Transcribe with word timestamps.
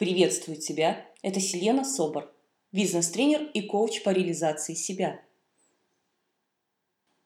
Приветствую 0.00 0.56
тебя! 0.56 1.06
Это 1.20 1.40
Селена 1.40 1.84
Собор, 1.84 2.34
бизнес-тренер 2.72 3.50
и 3.52 3.60
коуч 3.60 4.02
по 4.02 4.08
реализации 4.08 4.72
себя. 4.72 5.20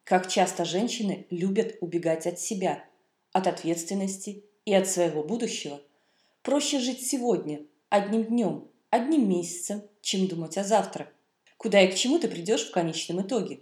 Как 0.02 0.28
часто 0.28 0.64
женщины 0.64 1.28
любят 1.30 1.76
убегать 1.80 2.26
от 2.26 2.40
себя, 2.40 2.84
от 3.30 3.46
ответственности 3.46 4.44
и 4.64 4.74
от 4.74 4.88
своего 4.88 5.22
будущего. 5.22 5.80
Проще 6.42 6.80
жить 6.80 7.06
сегодня, 7.06 7.64
одним 7.90 8.24
днем, 8.24 8.68
одним 8.90 9.28
месяцем, 9.28 9.84
чем 10.00 10.26
думать 10.26 10.58
о 10.58 10.64
завтра. 10.64 11.12
Куда 11.56 11.80
и 11.80 11.92
к 11.92 11.94
чему 11.94 12.18
ты 12.18 12.26
придешь 12.26 12.66
в 12.66 12.72
конечном 12.72 13.22
итоге? 13.24 13.60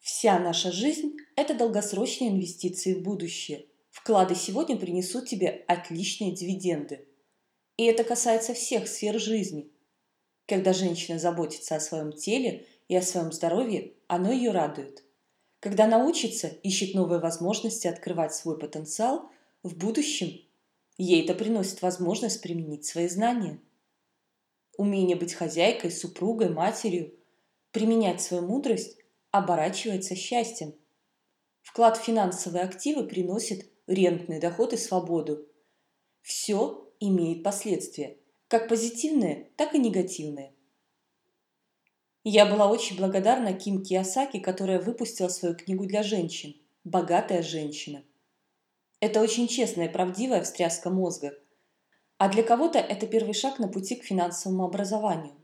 Вся 0.00 0.36
наша 0.40 0.72
жизнь– 0.72 1.16
это 1.36 1.54
долгосрочные 1.54 2.30
инвестиции 2.30 2.94
в 2.94 3.02
будущее– 3.02 3.66
Вклады 4.02 4.34
сегодня 4.34 4.76
принесут 4.76 5.28
тебе 5.28 5.64
отличные 5.68 6.32
дивиденды. 6.32 7.06
И 7.76 7.84
это 7.84 8.02
касается 8.02 8.52
всех 8.52 8.88
сфер 8.88 9.20
жизни. 9.20 9.70
Когда 10.48 10.72
женщина 10.72 11.20
заботится 11.20 11.76
о 11.76 11.80
своем 11.80 12.10
теле 12.10 12.66
и 12.88 12.96
о 12.96 13.02
своем 13.02 13.30
здоровье, 13.30 13.92
оно 14.08 14.32
ее 14.32 14.50
радует. 14.50 15.04
Когда 15.60 15.86
научится, 15.86 16.48
ищет 16.48 16.96
новые 16.96 17.20
возможности 17.20 17.86
открывать 17.86 18.34
свой 18.34 18.58
потенциал, 18.58 19.30
в 19.62 19.76
будущем 19.76 20.36
ей 20.98 21.22
это 21.22 21.34
приносит 21.34 21.80
возможность 21.80 22.42
применить 22.42 22.84
свои 22.84 23.06
знания. 23.06 23.60
Умение 24.76 25.14
быть 25.14 25.34
хозяйкой, 25.34 25.92
супругой, 25.92 26.48
матерью, 26.48 27.14
применять 27.70 28.20
свою 28.20 28.44
мудрость 28.48 28.96
оборачивается 29.30 30.16
счастьем. 30.16 30.74
Вклад 31.62 31.98
в 31.98 32.02
финансовые 32.02 32.64
активы 32.64 33.04
приносит 33.04 33.71
рентный 33.86 34.40
доход 34.40 34.72
и 34.72 34.76
свободу. 34.76 35.46
Все 36.20 36.92
имеет 37.00 37.42
последствия, 37.42 38.18
как 38.48 38.68
позитивные, 38.68 39.50
так 39.56 39.74
и 39.74 39.78
негативные. 39.78 40.54
Я 42.24 42.46
была 42.46 42.68
очень 42.68 42.96
благодарна 42.96 43.52
Ким 43.52 43.82
Киосаки, 43.82 44.38
которая 44.38 44.80
выпустила 44.80 45.28
свою 45.28 45.56
книгу 45.56 45.86
для 45.86 46.04
женщин 46.04 46.54
«Богатая 46.84 47.42
женщина». 47.42 48.04
Это 49.00 49.20
очень 49.20 49.48
честная 49.48 49.88
и 49.88 49.92
правдивая 49.92 50.42
встряска 50.44 50.88
мозга. 50.88 51.36
А 52.18 52.28
для 52.28 52.44
кого-то 52.44 52.78
это 52.78 53.08
первый 53.08 53.34
шаг 53.34 53.58
на 53.58 53.66
пути 53.66 53.96
к 53.96 54.04
финансовому 54.04 54.64
образованию. 54.64 55.34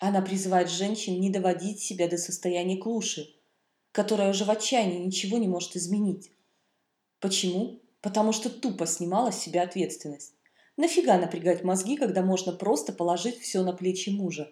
Она 0.00 0.20
призывает 0.20 0.68
женщин 0.68 1.18
не 1.18 1.30
доводить 1.30 1.80
себя 1.80 2.08
до 2.08 2.18
состояния 2.18 2.76
клуши, 2.76 3.26
которая 3.92 4.30
уже 4.30 4.44
в 4.44 4.50
отчаянии 4.50 4.98
ничего 4.98 5.38
не 5.38 5.48
может 5.48 5.76
изменить. 5.76 6.30
Почему? 7.20 7.82
Потому 8.00 8.32
что 8.32 8.48
тупо 8.48 8.86
снимала 8.86 9.30
с 9.30 9.38
себя 9.38 9.62
ответственность. 9.62 10.34
Нафига 10.76 11.18
напрягать 11.18 11.62
мозги, 11.62 11.96
когда 11.96 12.22
можно 12.22 12.52
просто 12.52 12.94
положить 12.94 13.38
все 13.38 13.62
на 13.62 13.74
плечи 13.74 14.08
мужа? 14.08 14.50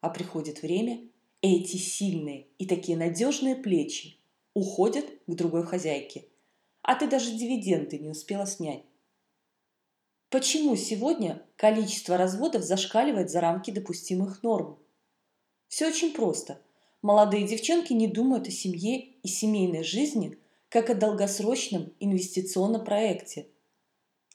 А 0.00 0.08
приходит 0.08 0.62
время, 0.62 1.06
и 1.42 1.60
эти 1.60 1.76
сильные 1.76 2.46
и 2.58 2.66
такие 2.66 2.96
надежные 2.96 3.54
плечи 3.54 4.16
уходят 4.54 5.04
к 5.26 5.34
другой 5.34 5.64
хозяйке. 5.64 6.24
А 6.82 6.94
ты 6.94 7.06
даже 7.06 7.32
дивиденды 7.32 7.98
не 7.98 8.08
успела 8.08 8.46
снять. 8.46 8.82
Почему 10.30 10.76
сегодня 10.76 11.42
количество 11.56 12.16
разводов 12.16 12.62
зашкаливает 12.62 13.30
за 13.30 13.42
рамки 13.42 13.70
допустимых 13.70 14.42
норм? 14.42 14.78
Все 15.68 15.88
очень 15.88 16.12
просто. 16.12 16.62
Молодые 17.02 17.46
девчонки 17.46 17.92
не 17.92 18.06
думают 18.06 18.46
о 18.46 18.50
семье 18.50 19.00
и 19.00 19.28
семейной 19.28 19.84
жизни– 19.84 20.38
как 20.70 20.88
о 20.88 20.94
долгосрочном 20.94 21.92
инвестиционном 21.98 22.84
проекте. 22.84 23.48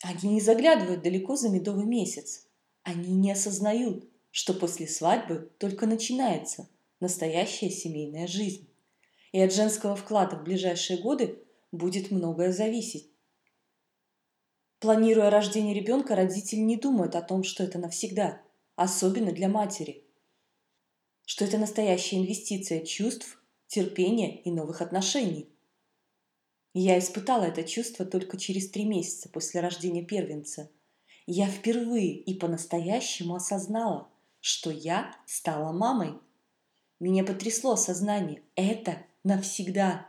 Они 0.03 0.33
не 0.33 0.41
заглядывают 0.41 1.01
далеко 1.01 1.35
за 1.37 1.49
медовый 1.49 1.85
месяц. 1.85 2.47
Они 2.83 3.15
не 3.15 3.31
осознают, 3.31 4.07
что 4.31 4.53
после 4.53 4.85
свадьбы 4.87 5.49
только 5.57 5.87
начинается 5.87 6.69
настоящая 6.99 7.69
семейная 7.69 8.27
жизнь. 8.27 8.69
И 9.31 9.39
от 9.39 9.53
женского 9.53 9.95
вклада 9.95 10.35
в 10.35 10.43
ближайшие 10.43 10.99
годы 10.99 11.39
будет 11.71 12.11
многое 12.11 12.51
зависеть. 12.51 13.09
Планируя 14.79 15.29
рождение 15.29 15.73
ребенка, 15.73 16.15
родители 16.15 16.59
не 16.59 16.75
думают 16.75 17.15
о 17.15 17.21
том, 17.21 17.43
что 17.43 17.63
это 17.63 17.79
навсегда, 17.79 18.41
особенно 18.75 19.31
для 19.31 19.47
матери. 19.47 20.03
Что 21.25 21.45
это 21.45 21.57
настоящая 21.57 22.17
инвестиция 22.17 22.85
чувств, 22.85 23.41
терпения 23.67 24.41
и 24.41 24.51
новых 24.51 24.81
отношений. 24.81 25.54
Я 26.77 26.99
испытала 26.99 27.43
это 27.45 27.63
чувство 27.63 28.05
только 28.05 28.35
через 28.35 28.69
три 28.69 28.83
месяца 28.83 29.29
после 29.29 29.61
рождения 29.61 30.03
первенца. 30.03 30.69
Я 31.25 31.47
впервые 31.47 32.13
и 32.13 32.33
по-настоящему 32.37 33.35
осознала, 33.35 34.09
что 34.41 34.71
я 34.71 35.15
стала 35.25 35.71
мамой. 35.71 36.19
Меня 36.99 37.23
потрясло 37.23 37.71
осознание. 37.71 38.41
Это 38.55 39.05
навсегда. 39.23 40.05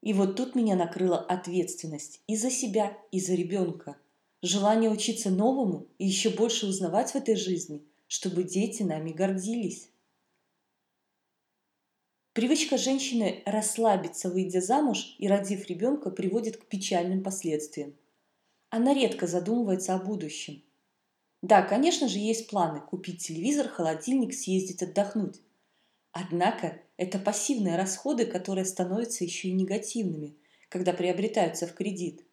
И 0.00 0.14
вот 0.14 0.34
тут 0.34 0.54
меня 0.54 0.76
накрыла 0.76 1.18
ответственность 1.18 2.22
и 2.26 2.34
за 2.34 2.50
себя, 2.50 2.96
и 3.12 3.20
за 3.20 3.34
ребенка. 3.34 3.98
Желание 4.40 4.88
учиться 4.88 5.28
новому 5.28 5.88
и 5.98 6.06
еще 6.06 6.30
больше 6.30 6.66
узнавать 6.66 7.10
в 7.10 7.16
этой 7.16 7.36
жизни, 7.36 7.84
чтобы 8.06 8.44
дети 8.44 8.82
нами 8.82 9.12
гордились. 9.12 9.90
Привычка 12.38 12.78
женщины 12.78 13.42
расслабиться, 13.46 14.30
выйдя 14.30 14.60
замуж 14.60 15.16
и 15.18 15.26
родив 15.26 15.66
ребенка, 15.66 16.08
приводит 16.08 16.56
к 16.56 16.66
печальным 16.66 17.24
последствиям. 17.24 17.96
Она 18.70 18.94
редко 18.94 19.26
задумывается 19.26 19.96
о 19.96 19.98
будущем. 19.98 20.62
Да, 21.42 21.62
конечно 21.62 22.06
же, 22.06 22.20
есть 22.20 22.48
планы– 22.48 22.80
купить 22.88 23.26
телевизор, 23.26 23.66
холодильник, 23.66 24.32
съездить 24.34 24.84
отдохнуть. 24.84 25.40
Однако 26.12 26.80
это 26.96 27.18
пассивные 27.18 27.74
расходы, 27.74 28.24
которые 28.24 28.66
становятся 28.66 29.24
еще 29.24 29.48
и 29.48 29.52
негативными, 29.52 30.36
когда 30.68 30.92
приобретаются 30.92 31.66
в 31.66 31.74
кредит. 31.74 32.24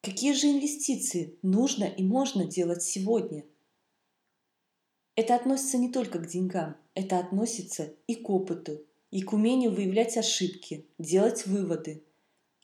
Какие 0.00 0.32
же 0.32 0.46
инвестиции 0.46 1.36
нужно 1.42 1.86
и 1.86 2.04
можно 2.04 2.44
делать 2.44 2.84
сегодня? 2.84 3.42
Это 5.16 5.34
относится 5.34 5.76
не 5.76 5.90
только 5.90 6.20
к 6.20 6.28
деньгам, 6.28 6.76
это 6.94 7.18
относится 7.18 7.92
и 8.06 8.14
к 8.14 8.30
опыту, 8.30 8.86
и 9.12 9.20
к 9.20 9.34
умению 9.34 9.70
выявлять 9.70 10.16
ошибки, 10.16 10.86
делать 10.98 11.46
выводы. 11.46 12.02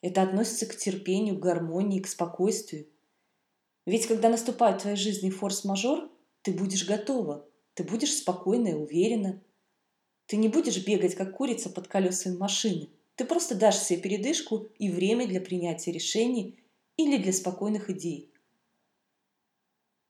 Это 0.00 0.22
относится 0.22 0.64
к 0.64 0.76
терпению, 0.76 1.36
к 1.36 1.42
гармонии, 1.42 2.00
к 2.00 2.08
спокойствию. 2.08 2.88
Ведь 3.84 4.06
когда 4.06 4.30
наступает 4.30 4.78
в 4.78 4.82
твоей 4.82 4.96
жизни 4.96 5.28
форс-мажор, 5.28 6.10
ты 6.42 6.52
будешь 6.52 6.86
готова, 6.86 7.46
ты 7.74 7.84
будешь 7.84 8.14
спокойна 8.14 8.68
и 8.68 8.72
уверена. 8.72 9.42
Ты 10.26 10.36
не 10.36 10.48
будешь 10.48 10.84
бегать, 10.86 11.14
как 11.14 11.36
курица 11.36 11.68
под 11.68 11.86
колесами 11.86 12.36
машины. 12.36 12.88
Ты 13.14 13.26
просто 13.26 13.54
дашь 13.54 13.78
себе 13.78 14.00
передышку 14.00 14.68
и 14.78 14.90
время 14.90 15.28
для 15.28 15.42
принятия 15.42 15.92
решений 15.92 16.58
или 16.96 17.22
для 17.22 17.34
спокойных 17.34 17.90
идей. 17.90 18.32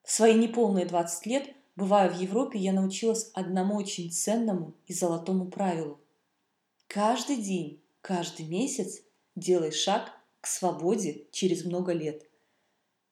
В 0.04 0.12
свои 0.12 0.34
неполные 0.34 0.86
20 0.86 1.26
лет, 1.26 1.48
бывая 1.74 2.08
в 2.08 2.20
Европе, 2.20 2.60
я 2.60 2.72
научилась 2.72 3.30
одному 3.34 3.74
очень 3.74 4.12
ценному 4.12 4.74
и 4.86 4.92
золотому 4.92 5.50
правилу– 5.50 6.00
Каждый 6.88 7.36
день, 7.36 7.84
каждый 8.00 8.46
месяц 8.46 9.02
делай 9.36 9.72
шаг 9.72 10.10
к 10.40 10.46
свободе 10.46 11.26
через 11.32 11.66
много 11.66 11.92
лет. 11.92 12.26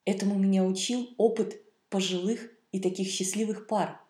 Этому 0.06 0.38
меня 0.38 0.64
учил 0.64 1.10
опыт 1.18 1.62
пожилых 1.90 2.50
и 2.72 2.80
таких 2.80 3.08
счастливых 3.08 3.66
пар. 3.66 4.00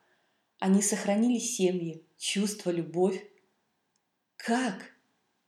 Они 0.61 0.83
сохранили 0.83 1.41
семьи, 1.41 2.07
чувства, 2.17 2.71
любовь. 2.71 3.21
Как? 4.37 4.93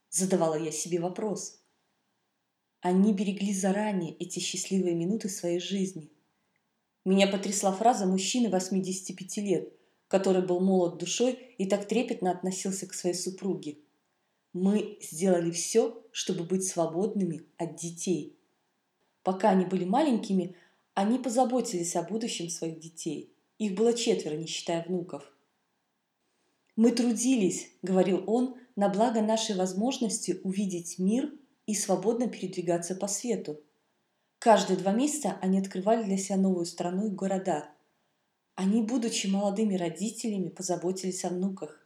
Задавала 0.09 0.55
я 0.55 0.73
себе 0.73 0.99
вопрос. 0.99 1.63
Они 2.81 3.13
берегли 3.13 3.53
заранее 3.53 4.13
эти 4.17 4.39
счастливые 4.39 4.95
минуты 4.95 5.29
своей 5.29 5.61
жизни. 5.61 6.11
Меня 7.05 7.27
потрясла 7.27 7.71
фраза 7.71 8.05
мужчины 8.05 8.49
85 8.49 9.37
лет, 9.37 9.73
который 10.09 10.45
был 10.45 10.59
молод 10.59 10.97
душой 10.97 11.55
и 11.57 11.65
так 11.69 11.87
трепетно 11.87 12.31
относился 12.31 12.85
к 12.85 12.93
своей 12.93 13.15
супруге. 13.15 13.77
Мы 14.53 14.97
сделали 15.01 15.51
все, 15.51 16.03
чтобы 16.11 16.43
быть 16.43 16.67
свободными 16.67 17.45
от 17.57 17.75
детей. 17.75 18.37
Пока 19.23 19.49
они 19.49 19.65
были 19.65 19.85
маленькими, 19.85 20.55
они 20.93 21.19
позаботились 21.19 21.95
о 21.95 22.03
будущем 22.03 22.49
своих 22.49 22.79
детей. 22.79 23.33
Их 23.57 23.75
было 23.75 23.93
четверо, 23.93 24.35
не 24.35 24.47
считая 24.47 24.83
внуков. 24.83 25.31
«Мы 26.75 26.91
трудились»,— 26.91 27.69
говорил 27.81 28.23
он,— 28.25 28.55
«на 28.75 28.89
благо 28.89 29.21
нашей 29.21 29.55
возможности 29.55 30.39
увидеть 30.43 30.97
мир 30.97 31.31
и 31.65 31.75
свободно 31.75 32.27
передвигаться 32.27 32.95
по 32.95 33.07
свету. 33.07 33.61
Каждые 34.39 34.77
два 34.77 34.93
месяца 34.93 35.37
они 35.41 35.59
открывали 35.59 36.03
для 36.03 36.17
себя 36.17 36.37
новую 36.37 36.65
страну 36.65 37.07
и 37.07 37.11
города. 37.11 37.69
Они, 38.55 38.81
будучи 38.81 39.27
молодыми 39.27 39.75
родителями, 39.75 40.49
позаботились 40.49 41.25
о 41.25 41.29
внуках. 41.29 41.85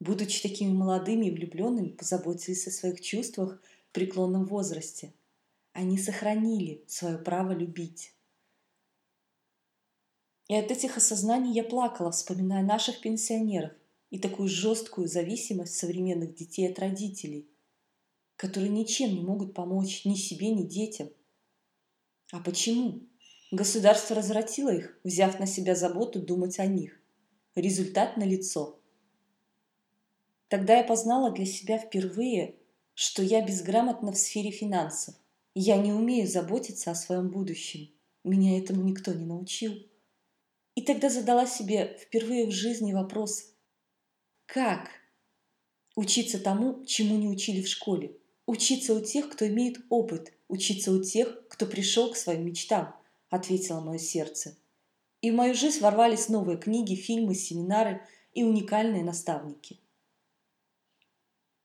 Будучи 0.00 0.42
такими 0.42 0.72
молодыми 0.72 1.26
и 1.26 1.30
влюбленными, 1.30 1.88
позаботились 1.88 2.66
о 2.66 2.70
своих 2.70 3.00
чувствах 3.00 3.60
в 3.88 3.92
преклонном 3.92 4.44
возрасте. 4.46 5.12
Они 5.72 5.98
сохранили 5.98 6.84
свое 6.86 7.18
право 7.18 7.52
любить. 7.52 8.12
И 10.48 10.54
от 10.54 10.70
этих 10.70 10.96
осознаний 10.96 11.52
я 11.52 11.64
плакала, 11.64 12.10
вспоминая 12.10 12.62
наших 12.62 13.00
пенсионеров 13.00 13.72
и 14.10 14.18
такую 14.18 14.48
жесткую 14.48 15.06
зависимость 15.06 15.74
современных 15.76 16.34
детей 16.34 16.70
от 16.70 16.78
родителей, 16.78 17.46
которые 18.36 18.70
ничем 18.70 19.14
не 19.14 19.20
могут 19.20 19.52
помочь 19.52 20.04
ни 20.04 20.14
себе, 20.14 20.50
ни 20.50 20.62
детям. 20.62 21.10
А 22.32 22.40
почему? 22.40 23.02
Государство 23.50 24.16
развратило 24.16 24.70
их, 24.70 24.98
взяв 25.04 25.38
на 25.38 25.46
себя 25.46 25.74
заботу 25.74 26.20
думать 26.20 26.58
о 26.58 26.66
них. 26.66 26.98
Результат 27.54 28.16
налицо. 28.16 28.77
Тогда 30.48 30.78
я 30.78 30.84
познала 30.84 31.30
для 31.30 31.44
себя 31.44 31.78
впервые, 31.78 32.56
что 32.94 33.22
я 33.22 33.44
безграмотна 33.44 34.12
в 34.12 34.18
сфере 34.18 34.50
финансов. 34.50 35.14
Я 35.54 35.76
не 35.76 35.92
умею 35.92 36.26
заботиться 36.26 36.90
о 36.90 36.94
своем 36.94 37.30
будущем. 37.30 37.90
Меня 38.24 38.58
этому 38.58 38.82
никто 38.82 39.12
не 39.12 39.24
научил. 39.24 39.74
И 40.74 40.82
тогда 40.82 41.10
задала 41.10 41.46
себе 41.46 41.98
впервые 42.00 42.46
в 42.46 42.50
жизни 42.50 42.92
вопрос, 42.92 43.52
как 44.46 44.90
учиться 45.96 46.38
тому, 46.38 46.84
чему 46.84 47.16
не 47.16 47.28
учили 47.28 47.62
в 47.62 47.68
школе? 47.68 48.16
Учиться 48.46 48.94
у 48.94 49.00
тех, 49.00 49.28
кто 49.28 49.46
имеет 49.46 49.78
опыт, 49.90 50.32
учиться 50.48 50.92
у 50.92 51.02
тех, 51.02 51.46
кто 51.48 51.66
пришел 51.66 52.10
к 52.10 52.16
своим 52.16 52.46
мечтам, 52.46 52.94
ответило 53.28 53.80
мое 53.80 53.98
сердце. 53.98 54.56
И 55.20 55.30
в 55.30 55.34
мою 55.34 55.54
жизнь 55.54 55.80
ворвались 55.80 56.28
новые 56.28 56.56
книги, 56.56 56.94
фильмы, 56.94 57.34
семинары 57.34 58.00
и 58.32 58.44
уникальные 58.44 59.04
наставники. 59.04 59.80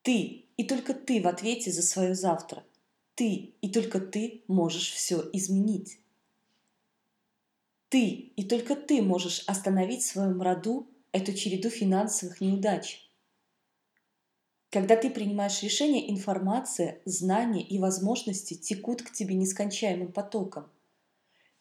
Ты 0.04 0.46
и 0.58 0.64
только 0.66 0.94
ты 0.94 1.22
в 1.22 1.28
ответе 1.28 1.72
за 1.72 1.82
свое 1.82 2.14
завтра. 2.14 2.64
Ты 3.16 3.54
и 3.62 3.70
только 3.70 4.00
ты 4.00 4.44
можешь 4.48 4.92
все 4.92 5.30
изменить. 5.34 6.00
Ты 7.90 8.08
и 8.36 8.44
только 8.44 8.76
ты 8.76 9.02
можешь 9.02 9.44
остановить 9.48 10.04
в 10.04 10.08
своем 10.08 10.42
роду 10.42 10.88
эту 11.12 11.34
череду 11.34 11.70
финансовых 11.70 12.42
неудач. 12.42 13.10
Когда 14.72 14.96
ты 14.96 15.12
принимаешь 15.12 15.62
решение, 15.62 16.12
информация, 16.12 17.00
знания 17.06 17.64
и 17.64 17.78
возможности 17.78 18.56
текут 18.56 19.04
к 19.04 19.12
тебе 19.12 19.36
нескончаемым 19.36 20.12
потоком. 20.12 20.68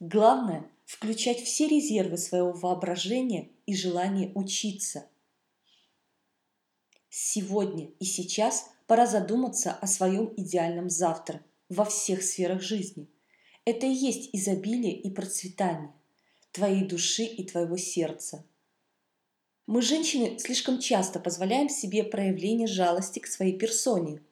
Главное– 0.00 0.66
включать 0.86 1.40
все 1.40 1.68
резервы 1.68 2.16
своего 2.16 2.52
воображения 2.52 3.50
и 3.66 3.74
желание 3.76 4.32
учиться. 4.34 5.06
Сегодня 7.14 7.90
и 8.00 8.06
сейчас 8.06 8.70
пора 8.86 9.06
задуматься 9.06 9.70
о 9.70 9.86
своем 9.86 10.32
идеальном 10.34 10.88
завтра 10.88 11.42
во 11.68 11.84
всех 11.84 12.22
сферах 12.22 12.62
жизни. 12.62 13.06
Это 13.66 13.84
и 13.84 13.92
есть 13.92 14.30
изобилие 14.32 14.98
и 14.98 15.10
процветание 15.10 15.92
твоей 16.52 16.86
души 16.86 17.24
и 17.24 17.44
твоего 17.44 17.76
сердца. 17.76 18.46
Мы, 19.66 19.82
женщины, 19.82 20.38
слишком 20.38 20.78
часто 20.78 21.20
позволяем 21.20 21.68
себе 21.68 22.02
проявление 22.02 22.66
жалости 22.66 23.18
к 23.18 23.26
своей 23.26 23.58
персоне. 23.58 24.22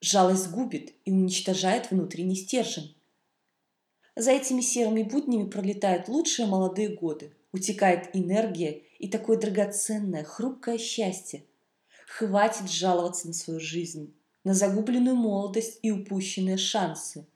Жалость 0.00 0.50
губит 0.50 0.94
и 1.04 1.12
уничтожает 1.12 1.90
внутренний 1.90 2.36
стержень. 2.36 2.96
За 4.16 4.30
этими 4.30 4.62
серыми 4.62 5.02
буднями 5.02 5.50
пролетают 5.50 6.08
лучшие 6.08 6.48
молодые 6.48 6.88
годы, 6.88 7.34
утекает 7.52 8.08
энергия 8.16 8.82
и 8.98 9.08
такое 9.08 9.38
драгоценное, 9.38 10.24
хрупкое 10.24 10.78
счастье. 10.78 11.44
Хватит 12.18 12.70
жаловаться 12.70 13.28
на 13.28 13.32
свою 13.32 13.60
жизнь, 13.60 14.14
на 14.44 14.54
загубленную 14.54 15.16
молодость 15.16 15.78
и 15.82 15.90
упущенные 15.90 16.56
шансы. 16.56 17.26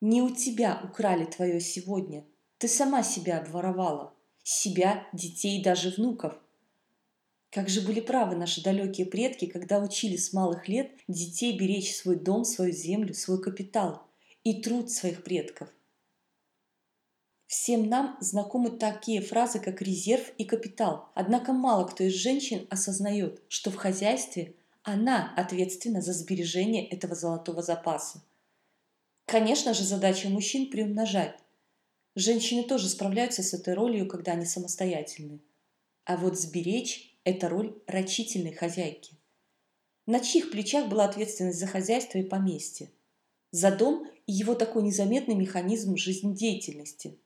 Не 0.00 0.22
у 0.22 0.34
тебя 0.34 0.80
украли 0.84 1.24
твое 1.24 1.60
сегодня– 1.60 2.24
ты 2.58 2.68
сама 2.68 3.02
себя 3.02 3.38
обворовала. 3.38 4.14
Себя, 4.42 5.06
детей 5.12 5.62
даже 5.62 5.90
внуков. 5.90 6.34
Как 7.50 7.68
же 7.68 7.82
были 7.82 8.00
правы 8.00 8.34
наши 8.36 8.62
далекие 8.62 9.06
предки, 9.06 9.46
когда 9.46 9.78
учили 9.78 10.16
с 10.16 10.32
малых 10.32 10.68
лет 10.68 10.90
детей 11.06 11.58
беречь 11.58 11.94
свой 11.94 12.16
дом, 12.16 12.44
свою 12.44 12.72
землю, 12.72 13.12
свой 13.12 13.42
капитал 13.42 14.06
и 14.42 14.62
труд 14.62 14.90
своих 14.90 15.22
предков. 15.22 15.68
Всем 17.46 17.88
нам 17.88 18.16
знакомы 18.20 18.70
такие 18.70 19.20
фразы, 19.20 19.60
как 19.60 19.80
резерв 19.82 20.32
и 20.38 20.44
капитал. 20.44 21.10
Однако 21.14 21.52
мало 21.52 21.86
кто 21.86 22.04
из 22.04 22.12
женщин 22.12 22.66
осознает, 22.70 23.42
что 23.48 23.70
в 23.70 23.76
хозяйстве 23.76 24.54
она 24.82 25.32
ответственна 25.36 26.00
за 26.00 26.12
сбережение 26.12 26.86
этого 26.86 27.14
золотого 27.14 27.62
запаса. 27.62 28.22
Конечно 29.26 29.74
же, 29.74 29.84
задача 29.84 30.28
мужчин 30.28 30.70
приумножать, 30.70 31.36
Женщины 32.18 32.64
тоже 32.64 32.88
справляются 32.88 33.42
с 33.42 33.52
этой 33.52 33.74
ролью, 33.74 34.08
когда 34.08 34.32
они 34.32 34.46
самостоятельны. 34.46 35.38
А 36.06 36.16
вот 36.16 36.40
сберечь– 36.40 37.14
это 37.24 37.50
роль 37.50 37.78
рачительной 37.86 38.54
хозяйки. 38.54 39.12
На 40.06 40.20
чьих 40.20 40.50
плечах 40.50 40.88
была 40.88 41.04
ответственность 41.04 41.58
за 41.58 41.66
хозяйство 41.66 42.16
и 42.16 42.22
поместье? 42.22 42.90
За 43.50 43.70
дом 43.70 44.08
и 44.26 44.32
его 44.32 44.54
такой 44.54 44.82
незаметный 44.82 45.34
механизм 45.34 45.98
жизнедеятельности. 45.98 47.18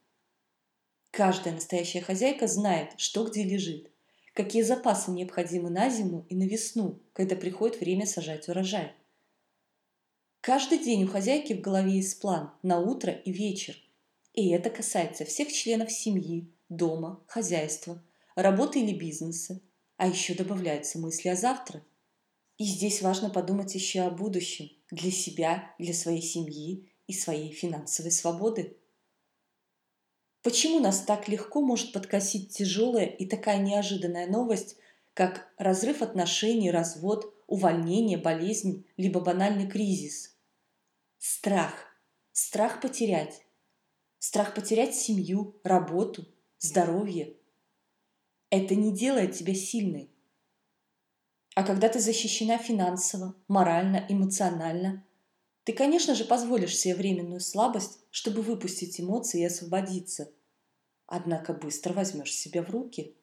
Каждая 1.10 1.54
настоящая 1.54 2.00
хозяйка 2.00 2.46
знает, 2.46 2.92
что 2.96 3.24
где 3.24 3.44
лежит, 3.44 3.90
какие 4.32 4.62
запасы 4.62 5.10
необходимы 5.10 5.70
на 5.70 5.90
зиму 5.90 6.26
и 6.28 6.34
на 6.34 6.44
весну, 6.44 7.00
когда 7.12 7.36
приходит 7.36 7.80
время 7.80 8.06
сажать 8.06 8.48
урожай. 8.48 8.92
Каждый 10.40 10.78
день 10.78 11.04
у 11.04 11.08
хозяйки 11.08 11.52
в 11.52 11.60
голове 11.60 11.96
есть 11.96 12.20
план 12.20 12.52
на 12.62 12.80
утро 12.80 13.12
и 13.12 13.32
вечер– 13.32 13.76
и 14.34 14.50
это 14.50 14.70
касается 14.70 15.24
всех 15.24 15.52
членов 15.52 15.90
семьи, 15.90 16.48
дома, 16.68 17.22
хозяйства, 17.26 18.02
работы 18.34 18.80
или 18.80 18.96
бизнеса. 18.96 19.60
А 19.96 20.06
еще 20.06 20.34
добавляются 20.34 20.98
мысли 20.98 21.28
о 21.28 21.36
завтра. 21.36 21.84
И 22.56 22.64
здесь 22.64 23.02
важно 23.02 23.28
подумать 23.28 23.74
еще 23.74 24.00
о 24.00 24.10
будущем 24.10 24.70
для 24.90 25.10
себя, 25.10 25.74
для 25.78 25.92
своей 25.92 26.22
семьи 26.22 26.88
и 27.06 27.12
своей 27.12 27.52
финансовой 27.52 28.12
свободы. 28.12 28.76
Почему 30.42 30.80
нас 30.80 31.02
так 31.02 31.28
легко 31.28 31.60
может 31.60 31.92
подкосить 31.92 32.56
тяжелая 32.56 33.06
и 33.06 33.26
такая 33.26 33.58
неожиданная 33.58 34.26
новость, 34.26 34.76
как 35.14 35.52
разрыв 35.58 36.02
отношений, 36.02 36.70
развод, 36.70 37.34
увольнение, 37.46 38.16
болезнь, 38.16 38.86
либо 38.96 39.20
банальный 39.20 39.68
кризис? 39.68 40.36
Страх. 41.18 41.74
Страх 42.32 42.80
потерять 42.80 43.42
страх 44.20 44.54
потерять 44.54 44.94
семью, 44.94 45.58
работу, 45.64 46.28
здоровье. 46.58 47.34
Это 48.50 48.76
не 48.76 48.94
делает 48.94 49.32
тебя 49.32 49.54
сильной. 49.54 50.10
А 51.56 51.64
когда 51.64 51.88
ты 51.88 51.98
защищена 51.98 52.58
финансово, 52.58 53.34
морально, 53.48 54.06
эмоционально, 54.08 55.04
ты, 55.64 55.72
конечно 55.72 56.14
же, 56.14 56.24
позволишь 56.24 56.76
себе 56.76 56.94
временную 56.94 57.40
слабость, 57.40 57.98
чтобы 58.10 58.42
выпустить 58.42 59.00
эмоции 59.00 59.42
и 59.42 59.46
освободиться. 59.46 60.32
Однако 61.06 61.52
быстро 61.52 61.92
возьмешь 61.92 62.34
себя 62.34 62.62
в 62.62 62.70
руки. 62.70 63.16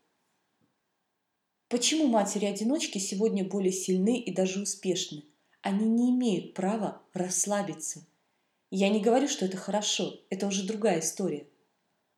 Почему 1.70 2.08
матери-одиночки 2.08 2.98
сегодня 2.98 3.44
более 3.44 3.72
сильны 3.72 4.20
и 4.20 4.34
даже 4.34 4.62
успешны? 4.62 5.24
Они 5.62 5.86
не 5.86 6.12
имеют 6.12 6.53
права 6.53 7.01
расслабиться– 7.13 8.06
я 8.70 8.89
не 8.89 9.00
говорю, 9.00 9.29
что 9.29 9.46
это 9.46 9.56
хорошо, 9.56 10.20
это 10.29 10.48
уже 10.48 10.65
другая 10.65 11.00
история. 11.00 11.48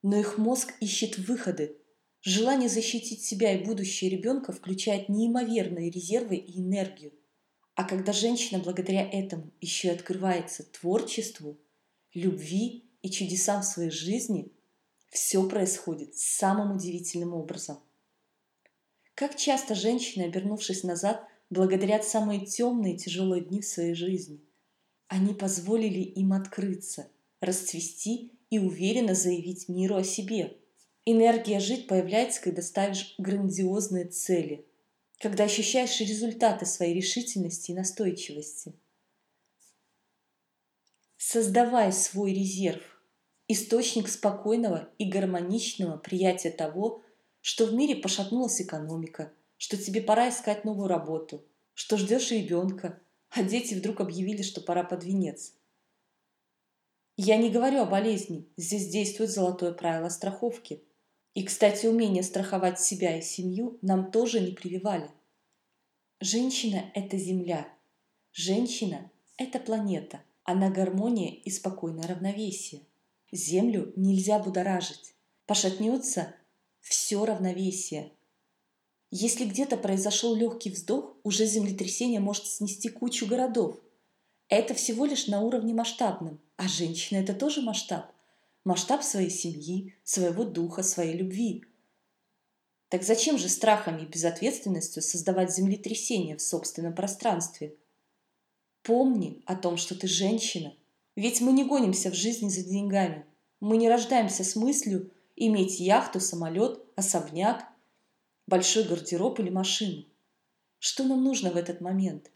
Но 0.01 0.17
их 0.19 0.37
мозг 0.37 0.73
ищет 0.79 1.17
выходы. 1.19 1.77
Желание 2.21 2.69
защитить 2.69 3.23
себя 3.23 3.53
и 3.53 3.63
будущее 3.63 4.09
ребенка 4.09 4.51
включает 4.51 5.09
неимоверные 5.09 5.91
резервы 5.91 6.37
и 6.37 6.59
энергию. 6.59 7.13
А 7.79 7.85
когда 7.85 8.11
женщина 8.11 8.59
благодаря 8.59 9.09
этому 9.09 9.53
еще 9.61 9.87
и 9.87 9.91
открывается 9.91 10.63
творчеству, 10.63 11.57
любви 12.13 12.91
и 13.01 13.09
чудесам 13.09 13.63
своей 13.63 13.89
жизни, 13.89 14.51
все 15.07 15.47
происходит 15.47 16.13
самым 16.13 16.75
удивительным 16.75 17.33
образом. 17.33 17.79
Как 19.15 19.37
часто 19.37 19.75
женщины, 19.75 20.23
обернувшись 20.23 20.83
назад, 20.83 21.25
благодарят 21.49 22.03
самые 22.03 22.45
темные 22.45 22.95
и 22.95 22.97
тяжелые 22.97 23.45
дни 23.45 23.61
в 23.61 23.65
своей 23.65 23.93
жизни– 23.93 24.43
они 25.09 25.33
позволили 25.33 26.01
им 26.01 26.33
открыться, 26.33 27.09
расцвести 27.41 28.33
и 28.51 28.59
уверенно 28.59 29.15
заявить 29.15 29.67
миру 29.67 29.95
о 29.95 30.03
себе. 30.03 30.57
Энергия 31.03 31.59
жить 31.59 31.87
появляется, 31.87 32.41
когда 32.41 32.61
ставишь 32.61 33.15
грандиозные 33.17 34.05
цели, 34.05 34.68
когда 35.19 35.43
ощущаешь 35.43 35.99
результаты 35.99 36.65
своей 36.65 36.95
решительности 36.95 37.71
и 37.71 37.75
настойчивости. 37.75 38.73
Создавай 41.17 41.91
свой 41.91 42.33
резерв, 42.33 42.81
источник 43.47 44.07
спокойного 44.07 44.89
и 44.97 45.09
гармоничного 45.09 45.97
приятия 45.97 46.51
того, 46.51 47.03
что 47.41 47.65
в 47.65 47.73
мире 47.73 47.97
пошатнулась 47.97 48.61
экономика, 48.61 49.33
что 49.57 49.75
тебе 49.75 50.01
пора 50.01 50.29
искать 50.29 50.63
новую 50.63 50.87
работу, 50.87 51.45
что 51.73 51.97
ждешь 51.97 52.31
ребенка, 52.31 53.01
а 53.29 53.43
дети 53.43 53.73
вдруг 53.73 53.99
объявили, 53.99 54.41
что 54.41 54.61
пора 54.61 54.83
под 54.83 55.03
венец. 55.03 55.53
Я 57.17 57.35
не 57.35 57.49
говорю 57.49 57.81
о 57.81 57.85
болезни, 57.85 58.47
здесь 58.55 58.87
действует 58.87 59.29
золотое 59.29 59.73
правило 59.73 60.07
страховки. 60.07 60.81
И, 61.39 61.43
кстати, 61.43 61.85
умение 61.85 62.21
страховать 62.21 62.81
себя 62.81 63.17
и 63.17 63.21
семью 63.21 63.79
нам 63.81 64.11
тоже 64.11 64.41
не 64.41 64.51
прививали. 64.51 65.09
Женщина– 66.19 66.91
это 66.93 67.17
Земля. 67.17 67.65
Женщина– 68.33 69.09
это 69.37 69.57
планета. 69.57 70.21
Она 70.43 70.69
гармония 70.69 71.33
и 71.33 71.49
спокойное 71.49 72.09
равновесие. 72.09 72.81
Землю 73.31 73.93
нельзя 73.95 74.37
будоражить. 74.39 75.15
Пошатнется– 75.45 76.35
все 76.81 77.23
равновесие. 77.23 78.11
Если 79.09 79.45
где-то 79.45 79.77
произошел 79.77 80.35
легкий 80.35 80.71
вздох, 80.71 81.15
уже 81.23 81.45
землетрясение 81.45 82.19
может 82.19 82.47
снести 82.47 82.89
кучу 82.89 83.25
городов. 83.25 83.79
Это 84.49 84.73
всего 84.73 85.05
лишь 85.05 85.27
на 85.27 85.39
уровне 85.39 85.73
масштабном. 85.73 86.41
А 86.57 86.67
женщина– 86.67 87.17
это 87.19 87.33
тоже 87.33 87.61
масштаб 87.61 88.11
масштаб 88.69 89.03
своей 89.03 89.31
семьи, 89.31 89.95
своего 90.03 90.43
духа, 90.43 90.83
своей 90.83 91.17
любви. 91.17 91.65
Так 92.89 93.01
зачем 93.01 93.39
же 93.39 93.49
страхами 93.49 94.03
и 94.03 94.05
безответственностью 94.05 95.01
создавать 95.01 95.51
землетрясение 95.51 96.37
в 96.37 96.41
собственном 96.43 96.93
пространстве? 96.93 97.75
Помни 98.83 99.41
о 99.47 99.55
том, 99.55 99.77
что 99.77 99.95
ты 99.95 100.07
женщина. 100.07 100.75
Ведь 101.15 101.41
мы 101.41 101.51
не 101.51 101.63
гонимся 101.65 102.11
в 102.11 102.13
жизни 102.13 102.49
за 102.49 102.63
деньгами. 102.63 103.25
Мы 103.59 103.77
не 103.77 103.89
рождаемся 103.89 104.43
с 104.43 104.55
мыслью 104.55 105.11
иметь 105.35 105.79
яхту, 105.79 106.19
самолет, 106.19 106.79
особняк, 106.95 107.67
большой 108.45 108.83
гардероб 108.83 109.39
или 109.39 109.49
машину. 109.49 110.05
Что 110.77 111.05
нам 111.05 111.23
нужно 111.23 111.49
в 111.49 111.57
этот 111.57 111.81
момент? 111.81 112.29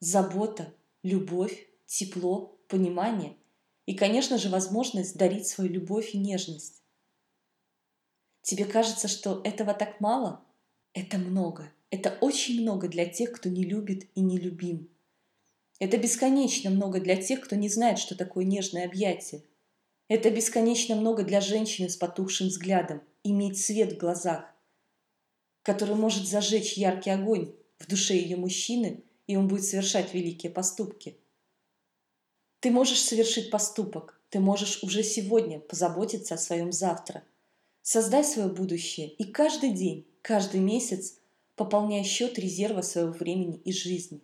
Забота, 0.00 0.74
любовь, 1.04 1.68
тепло, 1.86 2.58
понимание 2.66 3.36
и, 3.90 3.94
конечно 3.94 4.38
же, 4.38 4.50
возможность 4.50 5.16
дарить 5.16 5.48
свою 5.48 5.68
любовь 5.68 6.14
и 6.14 6.18
нежность. 6.18 6.84
Тебе 8.40 8.64
кажется, 8.64 9.08
что 9.08 9.40
этого 9.42 9.74
так 9.74 10.00
мало? 10.00 10.44
Это 10.94 11.18
много. 11.18 11.72
Это 11.90 12.16
очень 12.20 12.62
много 12.62 12.86
для 12.86 13.06
тех, 13.06 13.32
кто 13.32 13.48
не 13.48 13.64
любит 13.64 14.06
и 14.14 14.20
не 14.20 14.38
любим. 14.38 14.88
Это 15.80 15.98
бесконечно 15.98 16.70
много 16.70 17.00
для 17.00 17.20
тех, 17.20 17.40
кто 17.40 17.56
не 17.56 17.68
знает, 17.68 17.98
что 17.98 18.14
такое 18.14 18.44
нежное 18.44 18.84
объятие. 18.84 19.42
Это 20.06 20.30
бесконечно 20.30 20.94
много 20.94 21.24
для 21.24 21.40
женщины 21.40 21.88
с 21.88 21.96
потухшим 21.96 22.46
взглядом, 22.46 23.02
иметь 23.24 23.60
свет 23.60 23.94
в 23.94 23.98
глазах, 23.98 24.44
который 25.62 25.96
может 25.96 26.28
зажечь 26.28 26.74
яркий 26.74 27.10
огонь 27.10 27.56
в 27.80 27.88
душе 27.88 28.14
ее 28.14 28.36
мужчины, 28.36 29.02
и 29.26 29.34
он 29.34 29.48
будет 29.48 29.64
совершать 29.64 30.14
великие 30.14 30.52
поступки. 30.52 31.16
Ты 32.60 32.70
можешь 32.70 33.00
совершить 33.02 33.50
поступок, 33.50 34.20
ты 34.28 34.38
можешь 34.38 34.82
уже 34.82 35.02
сегодня 35.02 35.60
позаботиться 35.60 36.34
о 36.34 36.38
своем 36.38 36.72
завтра. 36.72 37.24
Создай 37.80 38.22
свое 38.22 38.48
будущее 38.48 39.08
и 39.08 39.24
каждый 39.24 39.72
день, 39.72 40.06
каждый 40.20 40.60
месяц 40.60 41.16
пополняй 41.56 42.04
счет 42.04 42.38
резерва 42.38 42.82
своего 42.82 43.12
времени 43.12 43.56
и 43.64 43.72
жизни. 43.72 44.20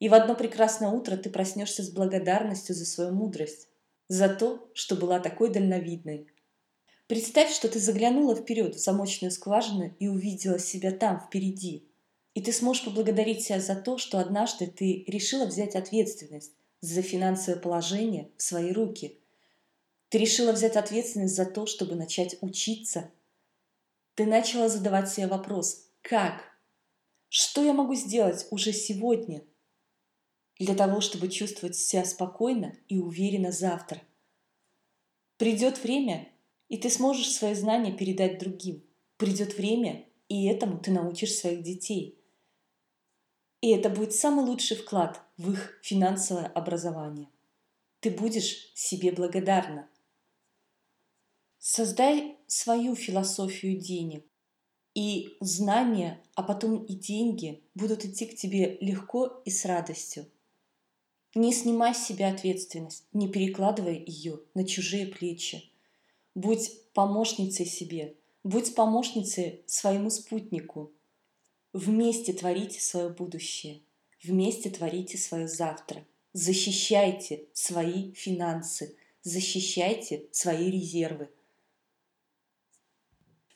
И 0.00 0.08
в 0.08 0.14
одно 0.14 0.34
прекрасное 0.34 0.90
утро 0.90 1.16
ты 1.16 1.30
проснешься 1.30 1.84
с 1.84 1.90
благодарностью 1.90 2.74
за 2.74 2.86
свою 2.86 3.12
мудрость, 3.12 3.68
за 4.08 4.28
то, 4.28 4.68
что 4.74 4.96
была 4.96 5.20
такой 5.20 5.50
дальновидной. 5.50 6.26
Представь, 7.06 7.52
что 7.54 7.68
ты 7.68 7.78
заглянула 7.78 8.34
вперед 8.34 8.74
в 8.74 8.78
замочную 8.80 9.30
скважину 9.30 9.94
и 10.00 10.08
увидела 10.08 10.58
себя 10.58 10.90
там, 10.90 11.20
впереди– 11.20 11.84
и 12.38 12.40
ты 12.40 12.52
сможешь 12.52 12.84
поблагодарить 12.84 13.42
себя 13.42 13.58
за 13.58 13.74
то, 13.74 13.98
что 13.98 14.20
однажды 14.20 14.68
ты 14.68 15.02
решила 15.08 15.44
взять 15.44 15.74
ответственность 15.74 16.52
за 16.80 17.02
финансовое 17.02 17.58
положение 17.58 18.30
в 18.36 18.42
свои 18.42 18.70
руки. 18.70 19.18
Ты 20.08 20.18
решила 20.18 20.52
взять 20.52 20.76
ответственность 20.76 21.34
за 21.34 21.46
то, 21.46 21.66
чтобы 21.66 21.96
начать 21.96 22.36
учиться. 22.40 23.10
Ты 24.14 24.24
начала 24.24 24.68
задавать 24.68 25.10
себе 25.10 25.26
вопрос 25.26 25.88
«Как?». 26.00 26.44
Что 27.28 27.64
я 27.64 27.72
могу 27.72 27.96
сделать 27.96 28.46
уже 28.52 28.72
сегодня 28.72 29.42
для 30.60 30.76
того, 30.76 31.00
чтобы 31.00 31.26
чувствовать 31.26 31.74
себя 31.74 32.04
спокойно 32.04 32.72
и 32.86 33.00
уверенно 33.00 33.50
завтра? 33.50 34.00
Придет 35.38 35.82
время, 35.82 36.28
и 36.68 36.76
ты 36.76 36.88
сможешь 36.88 37.32
свои 37.32 37.54
знания 37.54 37.92
передать 37.92 38.38
другим. 38.38 38.84
Придет 39.16 39.58
время, 39.58 40.06
и 40.28 40.46
этому 40.46 40.78
ты 40.78 40.92
научишь 40.92 41.34
своих 41.34 41.64
детей– 41.64 42.14
и 43.60 43.70
это 43.70 43.90
будет 43.90 44.14
самый 44.14 44.44
лучший 44.44 44.76
вклад 44.76 45.20
в 45.36 45.50
их 45.50 45.78
финансовое 45.82 46.46
образование. 46.46 47.28
Ты 48.00 48.10
будешь 48.10 48.72
себе 48.74 49.10
благодарна. 49.10 49.88
Создай 51.58 52.36
свою 52.46 52.94
философию 52.94 53.78
денег. 53.80 54.24
И 54.94 55.36
знания, 55.40 56.22
а 56.34 56.42
потом 56.42 56.84
и 56.84 56.94
деньги 56.94 57.62
будут 57.74 58.04
идти 58.04 58.26
к 58.26 58.36
тебе 58.36 58.78
легко 58.80 59.42
и 59.44 59.50
с 59.50 59.64
радостью. 59.64 60.26
Не 61.34 61.52
снимай 61.52 61.94
с 61.94 62.04
себя 62.04 62.32
ответственность, 62.32 63.04
не 63.12 63.28
перекладывай 63.28 64.02
ее 64.04 64.40
на 64.54 64.64
чужие 64.64 65.06
плечи. 65.06 65.70
Будь 66.34 66.70
помощницей 66.94 67.66
себе, 67.66 68.16
будь 68.44 68.74
помощницей 68.74 69.62
своему 69.66 70.10
спутнику– 70.10 70.92
Вместе 71.72 72.32
творите 72.32 72.80
свое 72.80 73.10
будущее. 73.10 73.82
Вместе 74.22 74.70
творите 74.70 75.18
свое 75.18 75.46
завтра. 75.46 76.04
Защищайте 76.32 77.44
свои 77.52 78.12
финансы. 78.12 78.96
Защищайте 79.22 80.26
свои 80.32 80.70
резервы. 80.70 81.28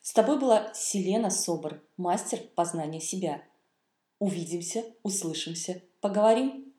С 0.03 0.13
тобой 0.13 0.39
была 0.39 0.75
Селена 0.75 1.31
Собор, 1.31 1.81
мастер 1.97 2.41
познания 2.55 3.01
себя. 3.01 3.43
Увидимся, 4.19 4.85
услышимся, 5.03 5.83
поговорим. 6.01 6.72